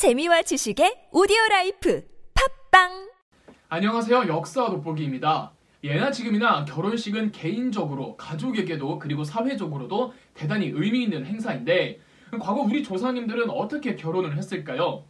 [0.00, 2.02] 재미와 지식의 오디오 라이프
[2.70, 3.10] 팟빵
[3.68, 4.28] 안녕하세요.
[4.28, 5.52] 역사 돋보기입니다.
[5.84, 12.00] 예나 지금이나 결혼식은 개인적으로 가족에게도 그리고 사회적으로도 대단히 의미 있는 행사인데
[12.40, 15.04] 과거 우리 조상님들은 어떻게 결혼을 했을까요?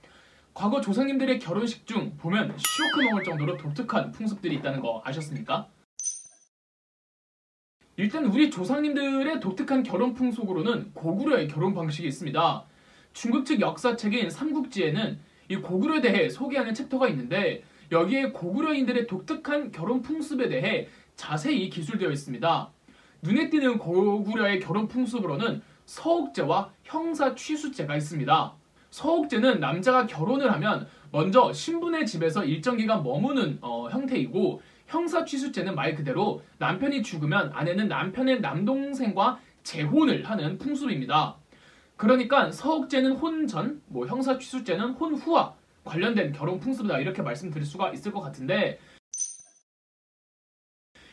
[0.54, 5.68] 과거 조상님들의 결혼식 중 보면 쇼크 먹을 정도로 독특한 풍습들이 있다는 거 아셨습니까?
[7.95, 12.66] 일단 우리 조상님들의 독특한 결혼 풍속으로는 고구려의 결혼 방식이 있습니다.
[13.12, 15.18] 중국 측 역사책인 삼국지에는
[15.48, 22.70] 이 고구려에 대해 소개하는 챕터가 있는데 여기에 고구려인들의 독특한 결혼 풍습에 대해 자세히 기술되어 있습니다.
[23.23, 28.54] 눈에 띄는 고구려의 결혼 풍습으로는 서옥제와 형사 취수제가 있습니다.
[28.91, 35.95] 서옥제는 남자가 결혼을 하면 먼저 신분의 집에서 일정 기간 머무는 어, 형태이고 형사 취수제는 말
[35.95, 41.40] 그대로 남편이 죽으면 아내는 남편의 남동생과 재혼을 하는 풍습입니다.
[42.00, 45.54] 그러니까 서옥제는 혼전, 뭐 형사 취수제는 혼후와
[45.84, 48.79] 관련된 결혼 풍습이다 이렇게 말씀드릴 수가 있을 것 같은데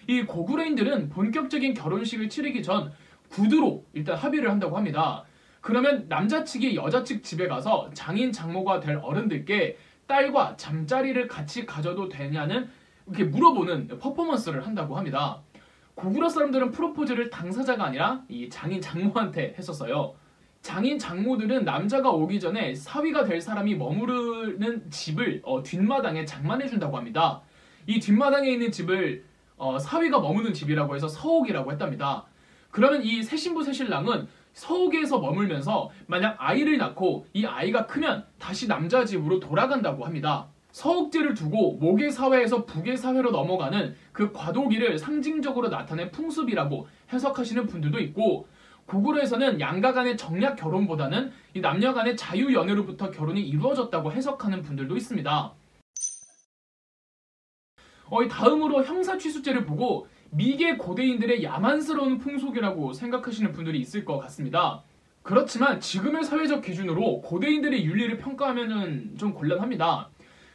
[0.07, 2.93] 이 고구려인들은 본격적인 결혼식을 치르기 전
[3.27, 5.25] 구두로 일단 합의를 한다고 합니다.
[5.59, 12.07] 그러면 남자 측이 여자 측 집에 가서 장인 장모가 될 어른들께 딸과 잠자리를 같이 가져도
[12.07, 12.69] 되냐는
[13.07, 15.41] 이렇게 물어보는 퍼포먼스를 한다고 합니다.
[15.95, 20.15] 고구려 사람들은 프로포즈를 당사자가 아니라 이 장인 장모한테 했었어요.
[20.61, 27.41] 장인 장모들은 남자가 오기 전에 사위가 될 사람이 머무르는 집을 어, 뒷마당에 장만해 준다고 합니다.
[27.85, 29.23] 이 뒷마당에 있는 집을
[29.57, 32.25] 어, 사위가 머무는 집이라고 해서 서옥이라고 했답니다.
[32.69, 39.39] 그러면 이 새신부 새신랑은 서옥에서 머물면서 만약 아이를 낳고 이 아이가 크면 다시 남자 집으로
[39.39, 40.47] 돌아간다고 합니다.
[40.71, 48.47] 서옥제를 두고 목의 사회에서 북의 사회로 넘어가는 그 과도기를 상징적으로 나타낸 풍습이라고 해석하시는 분들도 있고
[48.87, 55.53] 고구려에서는 양가 간의 정략 결혼보다는 이 남녀 간의 자유 연애로부터 결혼이 이루어졌다고 해석하는 분들도 있습니다.
[58.09, 64.83] 어, 이 다음으로 형사 취수제를 보고 미개 고대인들의 야만스러운 풍속이라고 생각하시는 분들이 있을 것 같습니다.
[65.21, 70.09] 그렇지만 지금의 사회적 기준으로 고대인들의 윤리를 평가하면 좀 곤란합니다.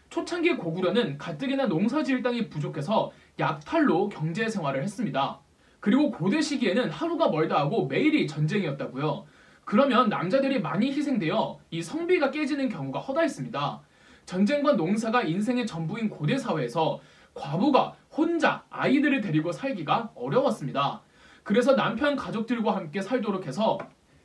[0.08, 5.40] 초창기 고구려는 가뜩이나 농사 지을 땅이 부족해서 약탈로 경제 생활을 했습니다.
[5.82, 9.26] 그리고 고대 시기에는 하루가 멀다 하고 매일이 전쟁이었다고요.
[9.64, 13.80] 그러면 남자들이 많이 희생되어 이 성비가 깨지는 경우가 허다했습니다.
[14.24, 17.00] 전쟁과 농사가 인생의 전부인 고대 사회에서
[17.34, 21.02] 과부가 혼자 아이들을 데리고 살기가 어려웠습니다.
[21.42, 23.78] 그래서 남편 가족들과 함께 살도록 해서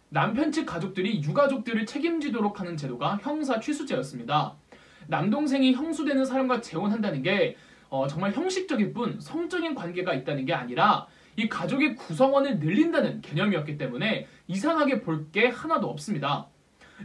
[0.10, 4.54] 남편 측 가족들이 유가족들을 책임지도록 하는 제도가 형사 취수제였습니다.
[5.08, 7.58] 남동생이 형수되는 사람과 재혼한다는 게
[7.90, 14.28] 어, 정말 형식적일 뿐 성적인 관계가 있다는 게 아니라 이 가족의 구성원을 늘린다는 개념이었기 때문에
[14.48, 16.48] 이상하게 볼 게 하나도 없습니다.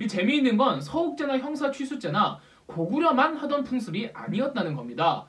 [0.00, 5.26] 이 재미있는 건 서욱제나 형사 취수제나 고구려만 하던 풍습이 아니었다는 겁니다.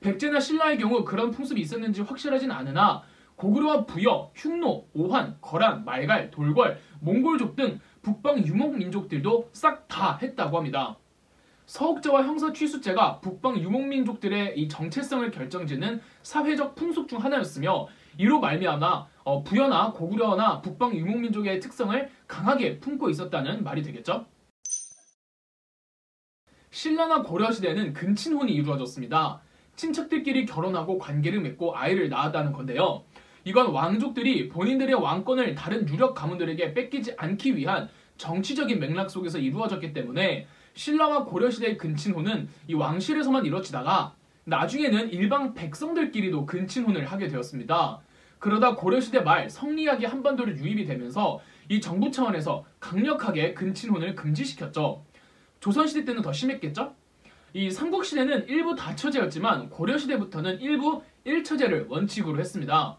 [0.00, 3.02] 백제나 신라의 경우 그런 풍습이 있었는지 확실하진 않으나
[3.36, 10.58] 고구려와 부여, 흉노, 오한, 거란, 말갈, 돌궐, 몽골족 등 북방 유목 민족들도 싹 다 했다고
[10.58, 10.96] 합니다.
[11.66, 17.88] 서욱제와 형사 취수제가 북방 유목민족들의 이 정체성을 결정짓는 사회적 풍속 중 하나였으며
[18.18, 24.26] 이로 말미암아 어, 부여나 고구려나 북방 유목민족의 특성을 강하게 품고 있었다는 말이 되겠죠.
[26.70, 29.40] 신라나 고려 시대는 근친혼이 이루어졌습니다.
[29.76, 33.04] 친척들끼리 결혼하고 관계를 맺고 아이를 낳았다는 건데요.
[33.44, 40.46] 이건 왕족들이 본인들의 왕권을 다른 유력 가문들에게 뺏기지 않기 위한 정치적인 맥락 속에서 이루어졌기 때문에
[40.74, 44.14] 신라와 고려 시대의 근친혼은 이 왕실에서만 이루어지다가
[44.44, 48.00] 나중에는 일방 백성들끼리도 근친혼을 하게 되었습니다.
[48.38, 55.02] 그러다 고려시대 말 성리학이 한반도로 유입이 되면서 이 정부 차원에서 강력하게 근친혼을 금지시켰죠.
[55.60, 56.94] 조선시대 때는 더 심했겠죠?
[57.54, 62.98] 이 삼국시대는 일부 다처제였지만 고려시대부터는 일부 일처제를 원칙으로 했습니다.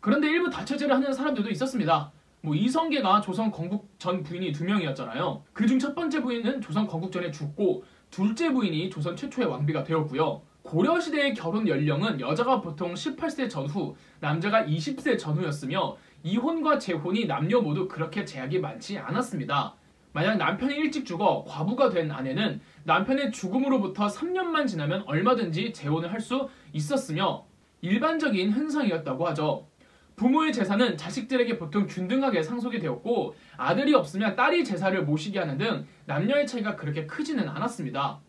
[0.00, 2.12] 그런데 일부 다처제를 하는 사람들도 있었습니다.
[2.42, 5.44] 뭐 이성계가 조선 건국 전 부인이 두 명이었잖아요.
[5.52, 10.42] 그중 첫 번째 부인은 조선 건국 전에 죽고 둘째 부인이 조선 최초의 왕비가 되었고요.
[10.62, 18.24] 고려시대의 결혼 연령은 여자가 보통 18세 전후, 남자가 20세 전후였으며 이혼과 재혼이 남녀 모두 그렇게
[18.24, 19.74] 제약이 많지 않았습니다.
[20.12, 26.48] 만약 남편이 일찍 죽어 과부가 된 아내는 남편의 죽음으로부터 3년만 지나면 얼마든지 재혼을 할 수
[26.72, 27.44] 있었으며
[27.80, 29.66] 일반적인 현상이었다고 하죠.
[30.14, 36.46] 부모의 재산은 자식들에게 보통 균등하게 상속이 되었고 아들이 없으면 딸이 제사를 모시게 하는 등 남녀의
[36.46, 38.20] 차이가 그렇게 크지는 않았습니다.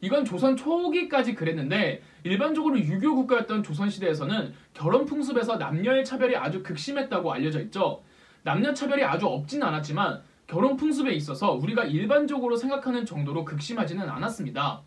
[0.00, 7.60] 이건 조선 초기까지 그랬는데 일반적으로 유교 국가였던 조선시대에서는 결혼 풍습에서 남녀의 차별이 아주 극심했다고 알려져
[7.62, 8.02] 있죠.
[8.42, 14.82] 남녀 차별이 아주 없진 않았지만 결혼 풍습에 있어서 우리가 일반적으로 생각하는 정도로 극심하지는 않았습니다.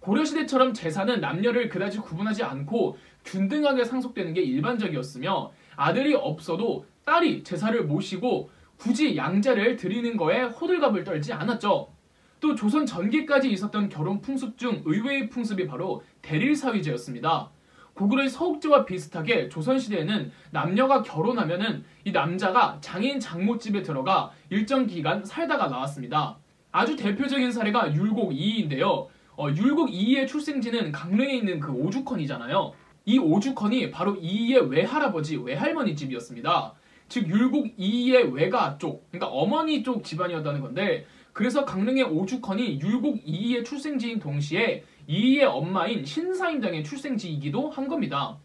[0.00, 8.50] 고려시대처럼 제사는 남녀를 그다지 구분하지 않고 균등하게 상속되는 게 일반적이었으며 아들이 없어도 딸이 제사를 모시고
[8.76, 11.99] 굳이 양자를 드리는 거에 호들갑을 떨지 않았죠.
[12.40, 17.50] 또 조선 전기까지 있었던 결혼 풍습 중 의외의 풍습이 바로 대릴사위제였습니다.
[17.94, 26.38] 고구려의 서옥제와 비슷하게 조선시대에는 남녀가 결혼하면은 이 남자가 장인 장모집에 들어가 일정 기간 살다가 나왔습니다.
[26.72, 29.08] 아주 대표적인 사례가 율곡 이이인데요.
[29.36, 32.72] 어, 율곡 이이의 출생지는 강릉에 있는 그 오죽헌이잖아요.
[33.04, 36.74] 이 오죽헌이 바로 이이의 외할아버지, 외할머니 집이었습니다.
[37.08, 43.64] 즉 율곡 이이의 외가 쪽, 그러니까 어머니 쪽 집안이었다는 건데 그래서 강릉의 오죽헌이 율곡 이이의
[43.64, 48.36] 출생지인 동시에 이이의 엄마인 신사임당의 출생지이기도 한 겁니다.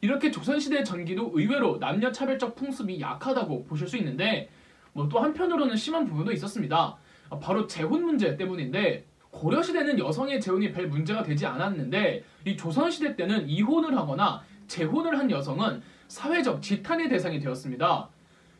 [0.00, 4.48] 이렇게 조선시대 전기도 의외로 남녀 차별적 풍습이 약하다고 보실 수 있는데
[4.92, 6.96] 뭐 또 한편으로는 심한 부분도 있었습니다.
[7.40, 13.96] 바로 재혼 문제 때문인데 고려시대는 여성의 재혼이 별 문제가 되지 않았는데 이 조선시대 때는 이혼을
[13.96, 18.08] 하거나 재혼을 한 여성은 사회적 지탄의 대상이 되었습니다.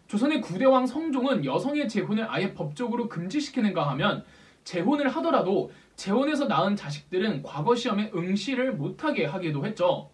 [0.08, 4.24] 조선의 구대왕 성종은 여성의 재혼을 아예 법적으로 금지시키는가 하면
[4.64, 10.10] 재혼을 하더라도 재혼에서 낳은 자식들은 과거 시험에 응시를 못하게 하기도 했죠.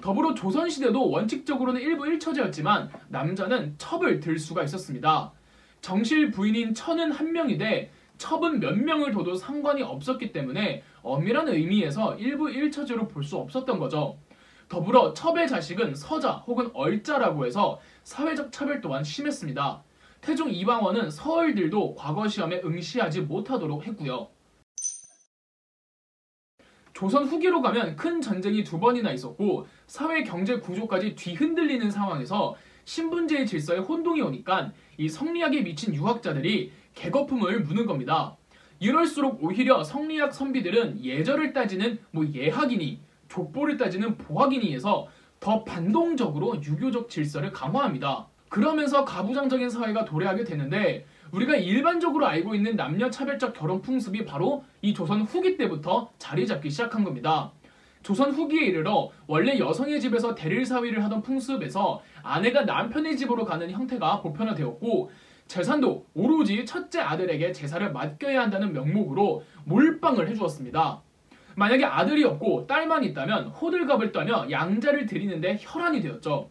[0.00, 5.32] 더불어 조선시대도 원칙적으로는 일부 일처제였지만 남자는 첩을 들 수가 있었습니다.
[5.80, 12.50] 정실 부인인 처는 한 명이돼 첩은 몇 명을 둬도 상관이 없었기 때문에 엄밀한 의미에서 일부
[12.50, 14.18] 일처제로 볼 수 없었던 거죠.
[14.70, 19.82] 더불어 첩의 자식은 서자 혹은 얼자라고 해서 사회적 차별 또한 심했습니다.
[20.20, 24.28] 태종 이방원은 서얼들도 과거 시험에 응시하지 못하도록 했고요.
[26.92, 33.78] 조선 후기로 가면 큰 전쟁이 두 번이나 있었고 사회 경제 구조까지 뒤흔들리는 상황에서 신분제의 질서에
[33.78, 38.36] 혼동이 오니까 이 성리학에 미친 유학자들이 개거품을 무는 겁니다.
[38.78, 47.50] 이럴수록 오히려 성리학 선비들은 예절을 따지는 뭐 예학이니 족보를 따지는 보학이니에서 더 반동적으로 유교적 질서를
[47.52, 48.26] 강화합니다.
[48.50, 54.92] 그러면서 가부장적인 사회가 도래하게 되는데 우리가 일반적으로 알고 있는 남녀 차별적 결혼 풍습이 바로 이
[54.92, 57.52] 조선 후기 때부터 자리 잡기 시작한 겁니다.
[58.02, 64.22] 조선 후기에 이르러 원래 여성의 집에서 대릴 사위를 하던 풍습에서 아내가 남편의 집으로 가는 형태가
[64.22, 65.10] 보편화되었고
[65.46, 71.02] 재산도 오로지 첫째 아들에게 제사를 맡겨야 한다는 명목으로 몰빵을 해주었습니다.
[71.56, 76.50] 만약에 아들이 없고 딸만 있다면 호들갑을 떠며 양자를 드리는데 혈안이 되었죠.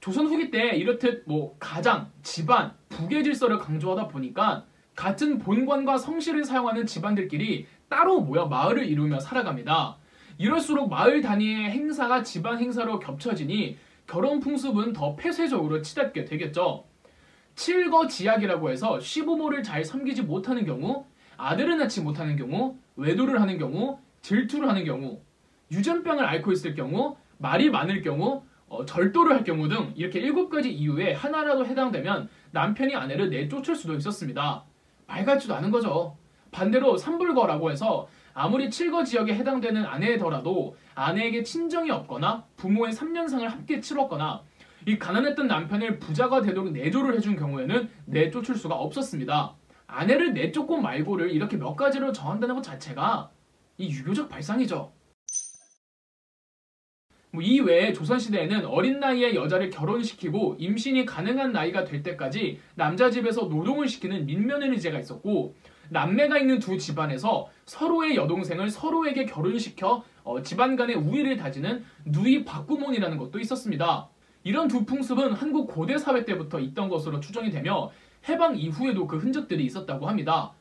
[0.00, 4.64] 조선 후기 때 이렇듯 뭐 가장, 집안, 부계 질서를 강조하다 보니까
[4.96, 9.98] 같은 본관과 성실을 사용하는 집안들끼리 따로 모여 마을을 이루며 살아갑니다.
[10.38, 16.84] 이럴수록 마을 단위의 행사가 집안 행사로 겹쳐지니 결혼 풍습은 더 폐쇄적으로 치닫게 되겠죠.
[17.54, 21.04] 칠거지약이라고 해서 시부모를 잘 섬기지 못하는 경우,
[21.36, 25.20] 아들을 낳지 못하는 경우, 외도를 하는 경우, 질투를 하는 경우,
[25.70, 30.72] 유전병을 앓고 있을 경우, 말이 많을 경우, 어, 절도를 할 경우 등 이렇게 일곱 가지
[30.72, 34.64] 이유에 하나라도 해당되면 남편이 아내를 내쫓을 수도 있었습니다.
[35.06, 36.16] 말 같지도 않은 거죠.
[36.52, 44.42] 반대로 삼불거라고 해서 아무리 칠거 지역에 해당되는 아내더라도 아내에게 친정이 없거나 부모의 3년상을 함께 치렀거나
[44.86, 49.54] 이 가난했던 남편을 부자가 되도록 내조를 해준 경우에는 내쫓을 수가 없었습니다.
[49.88, 53.30] 아내를 내쫓고 말고를 이렇게 몇 가지로 정한다는 것 자체가
[53.80, 54.92] 이 유교적 발상이죠.
[57.32, 63.88] 뭐 이외에 조선시대에는 어린 나이에 여자를 결혼시키고 임신이 가능한 나이가 될 때까지 남자 집에서 노동을
[63.88, 65.54] 시키는 민면은리제가 있었고
[65.90, 73.16] 남매가 있는 두 집안에서 서로의 여동생을 서로에게 결혼시켜 어, 집안 간의 우위를 다지는 누이 박구몬이라는
[73.16, 74.08] 것도 있었습니다.
[74.42, 77.90] 이런 두 풍습은 한국 고대 사회 때부터 있던 것으로 추정이 되며
[78.28, 80.52] 해방 이후에도 그 흔적들이 있었다고 합니다.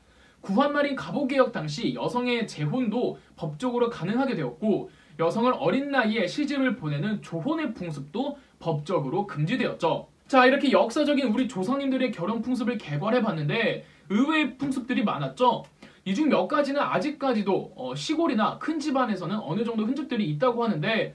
[0.42, 8.38] 구한말인 갑오개혁 당시 여성의 재혼도 법적으로 가능하게 되었고 여성을 어린 나이에 시집을 보내는 조혼의 풍습도
[8.60, 10.08] 법적으로 금지되었죠.
[10.28, 15.64] 자, 이렇게 역사적인 우리 조상님들의 결혼 풍습을 개괄해 봤는데 의외의 풍습들이 많았죠.
[16.06, 21.14] 이 중 몇 가지는 아직까지도 어, 시골이나 큰 집안에서는 어느 정도 흔적들이 있다고 하는데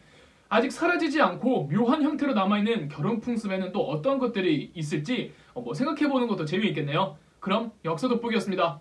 [0.48, 6.28] 아직 사라지지 않고 묘한 형태로 남아있는 결혼 풍습에는 또 어떤 것들이 있을지 어, 뭐 생각해보는
[6.28, 7.16] 것도 재미있겠네요.
[7.40, 8.80] 그럼 역사 돋보기였습니다.